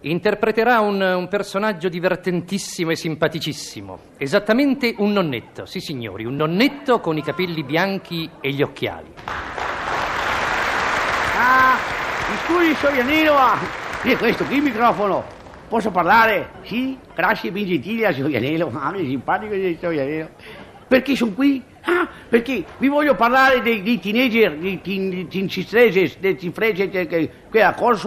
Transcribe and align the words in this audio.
interpreterà 0.00 0.80
un, 0.80 1.00
un 1.00 1.28
personaggio 1.28 1.88
divertentissimo 1.88 2.90
e 2.90 2.96
simpaticissimo, 2.96 3.98
esattamente 4.18 4.94
un 4.98 5.12
nonnetto, 5.12 5.66
sì 5.66 5.80
signori, 5.80 6.24
un 6.24 6.36
nonnetto 6.36 7.00
con 7.00 7.16
i 7.16 7.22
capelli 7.22 7.62
bianchi 7.62 8.28
e 8.40 8.50
gli 8.50 8.62
occhiali. 8.62 9.12
Ah, 11.38 11.76
mi 12.30 12.36
scusi, 12.44 12.74
Sorianino, 12.74 13.34
ah, 13.34 13.58
è 14.02 14.16
questo 14.16 14.44
qui 14.44 14.56
il 14.56 14.62
microfono. 14.62 15.24
Posso 15.68 15.90
parlare? 15.90 16.50
Sì, 16.62 16.96
grazie, 17.14 17.50
ben 17.50 17.66
gentile, 17.66 18.12
Sorianello. 18.14 18.70
Ah, 18.78 18.92
che 18.92 19.04
simpatico 19.04 19.54
di 19.54 19.76
Sorianello. 19.80 20.28
Perché 20.86 21.16
sono 21.16 21.32
qui? 21.32 21.62
Ah, 21.88 22.08
perché 22.28 22.64
vi 22.78 22.88
voglio 22.88 23.14
parlare 23.14 23.62
dei, 23.62 23.80
dei 23.80 24.00
teenager, 24.00 24.56
dei 24.56 24.80
teen, 24.80 25.28
teen 25.28 25.48
cistreses, 25.48 26.18
dei 26.18 26.36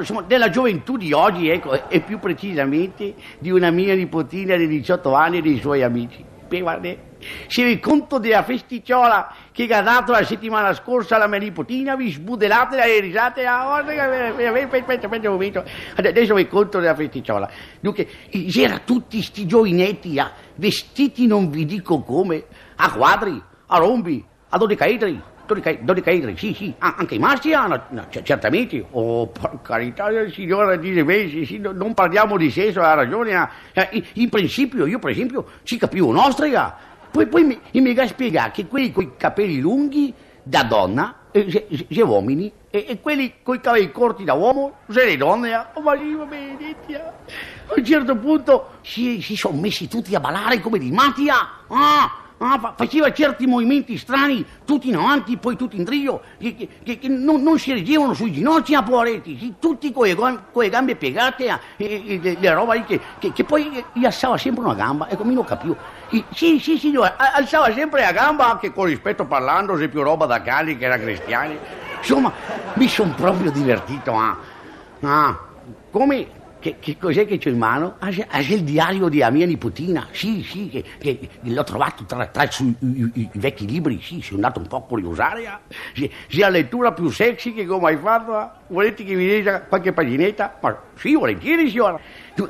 insomma, 0.00 0.22
della 0.22 0.50
gioventù 0.50 0.96
di 0.96 1.12
oggi, 1.12 1.48
ecco, 1.48 1.88
e 1.88 2.00
più 2.00 2.18
precisamente 2.18 3.14
di 3.38 3.50
una 3.50 3.70
mia 3.70 3.94
nipotina 3.94 4.56
di 4.56 4.66
18 4.66 5.14
anni 5.14 5.38
e 5.38 5.42
dei 5.42 5.60
suoi 5.60 5.84
amici. 5.84 6.24
Beh, 6.48 6.62
guarda, 6.62 6.92
si 7.46 7.62
rende 7.62 7.78
conto 7.78 8.18
della 8.18 8.42
festicciola 8.42 9.32
che 9.52 9.68
ha 9.72 9.82
dato 9.82 10.10
la 10.10 10.24
settimana 10.24 10.74
scorsa 10.74 11.14
alla 11.14 11.28
mia 11.28 11.38
nipotina, 11.38 11.94
vi 11.94 12.10
sbudelate 12.10 12.74
le 12.74 12.98
risate, 12.98 13.46
aspetta, 13.46 14.82
aspetta, 14.82 15.28
un 15.28 15.34
momento, 15.34 15.64
adesso 15.94 16.34
mi 16.34 16.48
conto 16.48 16.80
della 16.80 16.96
festicciola. 16.96 17.48
Dunque, 17.78 18.08
c'erano 18.48 18.80
tutti 18.84 19.22
sti 19.22 19.46
giovinetti, 19.46 20.18
ah, 20.18 20.32
vestiti 20.56 21.28
non 21.28 21.50
vi 21.50 21.64
dico 21.66 22.02
come, 22.02 22.46
a 22.74 22.90
quadri, 22.90 23.40
a 23.72 23.78
rombi, 23.78 24.24
a 24.48 24.58
dodicaedri, 24.58 25.22
dodicaedri, 25.80 26.36
sì, 26.36 26.52
sì, 26.54 26.74
anche 26.78 27.14
i 27.14 27.18
maschi 27.18 27.52
hanno, 27.52 27.84
no, 27.90 28.06
certamente, 28.22 28.84
oh, 28.90 29.28
per 29.28 29.60
carità 29.62 30.10
del 30.10 30.32
Signore, 30.32 30.78
dice 30.78 31.04
bene, 31.04 31.28
sì, 31.28 31.44
sì, 31.44 31.58
non 31.58 31.94
parliamo 31.94 32.36
di 32.36 32.50
sesso, 32.50 32.80
ha 32.80 32.94
ragione, 32.94 33.48
eh, 33.72 33.88
in, 33.92 34.04
in, 34.14 34.28
principio, 34.28 34.86
io 34.86 34.98
per 34.98 35.10
esempio, 35.10 35.46
ci 35.62 35.78
capivo 35.78 36.08
un'ostrica, 36.08 36.76
poi, 37.10 37.26
poi 37.26 37.44
mi, 37.44 37.60
mi 37.72 37.98
ha 37.98 38.06
spiegato 38.06 38.50
che 38.54 38.66
quelli 38.66 38.90
con 38.90 39.04
i 39.04 39.12
capelli 39.16 39.60
lunghi 39.60 40.12
da 40.42 40.64
donna, 40.64 41.14
eh, 41.30 41.48
se, 41.88 42.02
uomini, 42.02 42.52
e, 42.70 42.86
e, 42.88 43.00
quelli 43.00 43.34
con 43.42 43.54
i 43.54 43.60
capelli 43.60 43.92
corti 43.92 44.24
da 44.24 44.34
uomo, 44.34 44.78
se 44.88 45.04
le 45.04 45.16
donne, 45.16 45.66
oh, 45.74 45.80
ma 45.80 45.92
lì, 45.94 46.12
benedetti, 46.28 46.94
a 46.94 47.12
un 47.76 47.84
certo 47.84 48.16
punto 48.16 48.70
si, 48.82 49.22
si 49.22 49.36
sono 49.36 49.60
messi 49.60 49.86
tutti 49.86 50.12
a 50.16 50.20
ballare 50.20 50.60
come 50.60 50.78
di 50.78 50.90
matti, 50.90 51.28
ah, 51.28 52.20
Ah, 52.42 52.72
faceva 52.74 53.12
certi 53.12 53.46
movimenti 53.46 53.98
strani, 53.98 54.42
tutti 54.64 54.88
in 54.88 54.96
avanti, 54.96 55.36
poi 55.36 55.56
tutti 55.56 55.76
in 55.76 55.84
trio, 55.84 56.22
che, 56.38 56.56
che, 56.82 56.98
che 56.98 57.06
non, 57.06 57.42
non, 57.42 57.58
si 57.58 57.70
reggevano 57.70 58.14
sui 58.14 58.32
ginocchi 58.32 58.74
a 58.74 58.82
poveretti, 58.82 59.36
sì, 59.38 59.54
tutti 59.58 59.92
con 59.92 60.06
le 60.06 60.68
gambe 60.70 60.96
piegate 60.96 61.44
e, 61.44 61.58
e, 61.76 62.20
e, 62.22 62.38
e 62.40 62.54
roba 62.54 62.82
che, 62.82 62.98
che, 63.18 63.44
poi 63.44 63.84
gli 63.92 64.06
alzava 64.06 64.38
sempre 64.38 64.64
una 64.64 64.72
gamba, 64.72 65.10
ecco, 65.10 65.22
mi 65.24 65.34
non 65.34 65.44
capivo. 65.44 65.76
E, 66.08 66.24
sì, 66.32 66.58
sì, 66.60 66.78
signore, 66.78 67.12
alzava 67.18 67.70
sempre 67.74 68.00
la 68.00 68.12
gamba, 68.12 68.50
anche 68.52 68.72
con 68.72 68.86
rispetto 68.86 69.26
parlando, 69.26 69.76
se 69.76 69.90
più 69.90 70.00
roba 70.00 70.24
da 70.24 70.40
cani 70.40 70.78
che 70.78 70.86
era 70.86 70.98
cristiani. 70.98 71.58
Insomma, 71.98 72.32
mi 72.72 72.88
sono 72.88 73.12
proprio 73.14 73.50
divertito, 73.50 74.14
ah. 74.14 74.36
ah 75.02 75.38
come 75.90 76.26
che, 76.60 76.76
che, 76.78 76.98
cos'è 76.98 77.26
che 77.26 77.38
c'ho 77.38 77.48
in 77.48 77.58
mano? 77.58 77.96
Ah, 77.98 78.10
c'è, 78.10 78.26
ah, 78.28 78.38
c'è 78.40 78.52
il 78.52 78.64
diario 78.64 79.08
di 79.08 79.24
mia 79.30 79.46
nipotina, 79.46 80.08
sì, 80.12 80.42
sì, 80.42 80.68
che, 80.68 80.84
che 80.98 81.30
l'ho 81.40 81.64
trovato 81.64 82.04
tra, 82.04 82.26
tra 82.26 82.44
i, 82.44 82.76
i, 82.78 83.10
i, 83.14 83.30
vecchi 83.32 83.66
libri, 83.66 84.00
sì, 84.00 84.20
sono 84.20 84.36
andato 84.36 84.60
un 84.60 84.66
po' 84.66 84.76
a 84.76 84.82
curiosare. 84.82 85.60
Sì, 85.94 86.10
sia 86.28 86.46
la 86.46 86.58
lettura 86.58 86.92
più 86.92 87.08
sexy 87.08 87.54
che 87.54 87.66
ho 87.66 87.80
mai 87.80 87.96
fatto, 87.96 88.34
ah. 88.34 88.60
volete 88.68 89.04
che 89.04 89.14
vi 89.14 89.26
legga 89.26 89.62
qualche 89.62 89.92
paginetta? 89.92 90.58
Ma 90.60 90.78
sì, 90.94 91.14
volentieri, 91.14 91.70
signora. 91.70 91.98
Tu, 92.34 92.48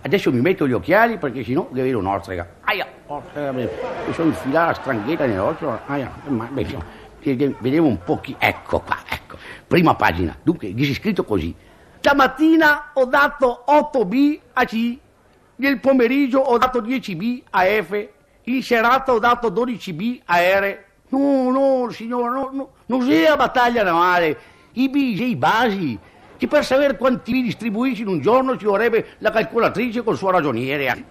adesso 0.00 0.32
mi 0.32 0.40
metto 0.40 0.66
gli 0.66 0.72
occhiali 0.72 1.18
perché 1.18 1.44
sennò 1.44 1.68
no, 1.70 1.82
vedo 1.82 1.98
un'ostrega. 1.98 2.48
Aia, 2.62 2.86
ostrega, 3.06 3.52
mi 3.52 3.68
sono 4.12 4.28
infilata 4.28 4.66
la 4.68 4.74
stranghetta 4.74 5.26
nell'occhio, 5.26 5.78
aia, 5.86 6.10
ma, 6.28 6.48
beh, 6.50 7.54
vedevo 7.58 7.86
un 7.86 7.98
po' 8.02 8.18
chi... 8.18 8.34
Ecco 8.38 8.80
qua, 8.80 8.96
ecco, 9.06 9.36
prima 9.66 9.94
pagina. 9.94 10.34
Dunque, 10.42 10.72
dice 10.72 10.94
scritto 10.94 11.24
così. 11.24 11.54
Stamattina 12.04 12.90
ho 12.94 13.04
dato 13.04 13.62
8B 13.64 14.40
a 14.54 14.64
C, 14.64 14.98
nel 15.54 15.78
pomeriggio 15.78 16.40
ho 16.40 16.58
dato 16.58 16.82
10B 16.82 17.42
a 17.50 17.62
F, 17.62 18.08
in 18.42 18.60
serata 18.60 19.12
ho 19.12 19.20
dato 19.20 19.52
12B 19.52 20.22
a 20.24 20.40
R. 20.40 20.78
No, 21.10 21.50
no, 21.52 21.90
signore, 21.90 22.28
no, 22.32 22.50
no, 22.52 22.70
non 22.86 23.02
sia 23.02 23.36
battaglia 23.36 23.84
navale, 23.84 24.36
i 24.72 24.88
B, 24.88 24.96
i 24.96 25.36
basi, 25.36 25.96
che 26.36 26.48
per 26.48 26.64
sapere 26.64 26.96
quanti 26.96 27.30
B 27.30 27.44
distribuisci 27.44 28.02
in 28.02 28.08
un 28.08 28.20
giorno 28.20 28.56
ci 28.56 28.64
vorrebbe 28.64 29.10
la 29.18 29.30
calcolatrice 29.30 30.02
col 30.02 30.16
suo 30.16 30.30
ragioniere. 30.30 31.04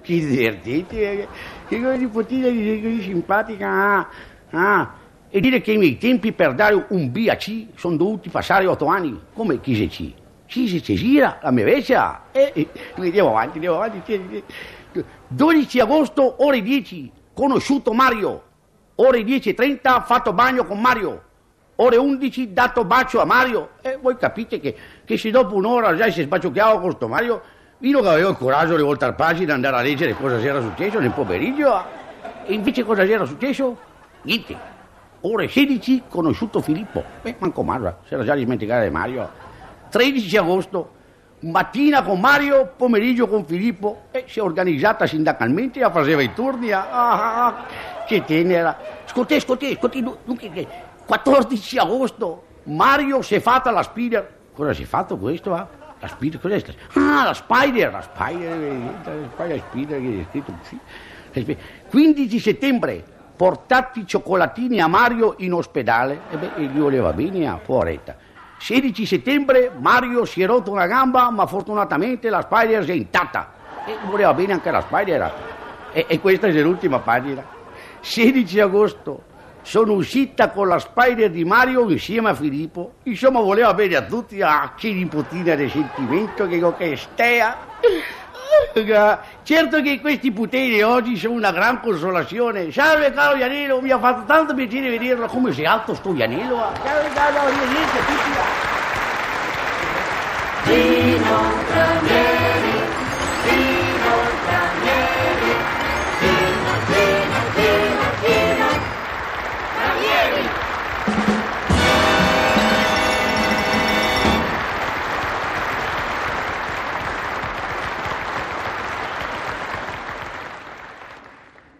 Che 0.00 0.14
divertente, 0.14 1.28
che 1.66 1.80
cosa 1.80 1.96
nipotina 1.96 2.46
così 2.46 3.02
simpatica. 3.02 3.68
Ah, 3.68 4.08
ah. 4.50 4.94
E 5.28 5.40
dire 5.40 5.60
che 5.60 5.72
i 5.72 5.76
miei 5.76 5.98
tempi 5.98 6.30
per 6.30 6.54
dare 6.54 6.86
un 6.90 7.10
B 7.10 7.26
a 7.28 7.34
C 7.34 7.66
sono 7.74 7.96
dovuti 7.96 8.28
passare 8.28 8.64
otto 8.68 8.86
anni, 8.86 9.20
come 9.34 9.60
chi 9.60 9.74
se 9.74 9.88
C. 9.88 10.24
Sì, 10.46 10.68
sì, 10.68 10.80
si 10.80 10.94
gira 10.94 11.38
la 11.42 11.50
mia 11.50 11.64
vecchia. 11.64 12.22
E, 12.32 12.68
andiamo 12.96 13.30
avanti, 13.30 13.54
andiamo 13.54 13.76
avanti. 13.76 14.44
12 15.28 15.80
agosto, 15.80 16.44
ore 16.44 16.62
10, 16.62 17.12
conosciuto 17.34 17.92
Mario. 17.92 18.42
Ore 18.96 19.20
10.30, 19.20 20.04
fatto 20.04 20.32
bagno 20.32 20.64
con 20.64 20.80
Mario. 20.80 21.22
Ore 21.76 21.96
11, 21.96 22.52
dato 22.54 22.84
bacio 22.84 23.20
a 23.20 23.24
Mario. 23.24 23.70
E 23.82 23.98
voi 24.00 24.16
capite 24.16 24.58
che, 24.60 24.74
che 25.04 25.18
se 25.18 25.30
dopo 25.30 25.54
un'ora 25.54 25.94
già 25.94 26.10
si 26.10 26.22
sbaciocchiava 26.22 26.72
con 26.72 26.82
questo 26.82 27.08
Mario, 27.08 27.42
io 27.80 28.00
non 28.00 28.10
avevo 28.10 28.30
il 28.30 28.36
coraggio 28.36 28.76
di 28.76 28.82
voltare 28.82 29.12
pagina 29.12 29.52
e 29.52 29.54
andare 29.54 29.76
a 29.76 29.82
leggere 29.82 30.14
cosa 30.14 30.40
si 30.40 30.46
era 30.46 30.62
successo 30.62 30.98
nel 30.98 31.10
pomeriggio. 31.10 31.84
E 32.46 32.54
invece 32.54 32.84
cosa 32.84 33.04
si 33.04 33.12
era 33.12 33.26
successo? 33.26 33.76
Niente. 34.22 34.56
Ore 35.22 35.48
16, 35.48 36.04
conosciuto 36.08 36.62
Filippo. 36.62 37.04
Beh, 37.20 37.34
manco 37.38 37.62
Mario, 37.62 37.98
si 38.06 38.14
era 38.14 38.24
già 38.24 38.34
dimenticato 38.34 38.84
di 38.84 38.90
Mario. 38.90 39.28
13 39.96 40.36
agosto, 40.36 40.90
mattina 41.40 42.02
con 42.02 42.20
Mario, 42.20 42.74
pomeriggio 42.76 43.26
con 43.26 43.46
Filippo, 43.46 44.02
e 44.10 44.24
si 44.26 44.40
è 44.40 44.42
organizzata 44.42 45.06
sindacalmente 45.06 45.80
e 45.80 45.90
faceva 45.90 46.20
i 46.20 46.34
turni. 46.34 46.70
Ah, 46.70 46.86
ah, 46.90 47.46
ah, 47.46 47.66
che 48.06 48.22
tenera. 48.22 48.76
Ascolti, 49.06 49.36
ascolti, 49.36 49.78
dunque, 50.02 50.68
14 51.06 51.78
agosto, 51.78 52.44
Mario 52.64 53.22
si 53.22 53.36
è 53.36 53.40
fatta 53.40 53.70
la 53.70 53.82
spider. 53.82 54.34
Cosa 54.52 54.74
si 54.74 54.82
è 54.82 54.86
fatto 54.86 55.16
questo? 55.16 55.54
Ah? 55.54 55.66
La 55.98 56.08
spider, 56.08 56.40
cos'è? 56.40 56.62
Ah, 56.92 57.24
la 57.24 57.32
spider, 57.32 57.90
la 57.90 58.02
spider, 58.02 58.58
la 59.02 59.28
spider, 59.32 59.62
spider 59.70 60.00
che 60.02 60.20
è 60.20 60.26
scritto 60.28 60.52
sì. 60.60 61.56
15 61.88 62.38
settembre, 62.38 63.02
portati 63.34 64.06
cioccolatini 64.06 64.78
a 64.78 64.88
Mario 64.88 65.36
in 65.38 65.54
ospedale. 65.54 66.20
E 66.28 66.36
beh, 66.36 66.50
gli 66.66 66.78
voleva 66.78 67.14
bene 67.14 67.48
a 67.48 67.56
Fuoretta. 67.56 68.25
16 68.66 69.06
settembre 69.06 69.70
Mario 69.78 70.24
si 70.24 70.42
è 70.42 70.46
rotto 70.46 70.72
una 70.72 70.88
gamba, 70.88 71.30
ma 71.30 71.46
fortunatamente 71.46 72.28
la 72.28 72.42
Spider 72.42 72.84
è 72.84 72.92
intatta. 72.94 73.52
E 73.86 73.94
voleva 74.10 74.34
bene 74.34 74.54
anche 74.54 74.72
la 74.72 74.80
Spider. 74.80 75.32
E, 75.92 76.06
e 76.08 76.18
questa 76.18 76.48
è 76.48 76.62
l'ultima 76.62 76.98
pagina. 76.98 77.44
16 78.00 78.58
agosto 78.58 79.22
sono 79.62 79.92
uscita 79.92 80.50
con 80.50 80.66
la 80.66 80.80
Spider 80.80 81.30
di 81.30 81.44
Mario 81.44 81.88
insieme 81.88 82.30
a 82.30 82.34
Filippo. 82.34 82.94
Insomma, 83.04 83.38
voleva 83.38 83.72
bene 83.72 83.94
a 83.94 84.02
tutti. 84.02 84.42
Ah, 84.42 84.72
che 84.76 84.92
nipotina 84.92 85.54
di 85.54 85.68
sentimento 85.68 86.48
che, 86.48 86.60
che 86.76 86.96
stea. 86.96 87.56
Certo 89.42 89.80
che 89.80 90.00
questi 90.02 90.30
poteri 90.32 90.82
oggi 90.82 91.16
sono 91.16 91.32
una 91.32 91.50
gran 91.50 91.80
consolazione. 91.80 92.70
Salve 92.70 93.10
caro 93.14 93.34
Ianello, 93.36 93.80
mi 93.80 93.90
ha 93.90 93.98
fatto 93.98 94.26
tanto 94.26 94.52
piacere 94.52 94.90
vederlo. 94.90 95.26
Come 95.28 95.50
sei 95.54 95.64
alto 95.64 95.94
sto 95.94 96.12
Ianello? 96.12 96.62
Salve 96.84 97.08
caro, 97.14 97.38
arrivederci 97.38 97.96
a 97.96 98.04
tutti. 98.04 98.30
Dino 100.64 101.52
Ranieri, 101.72 102.65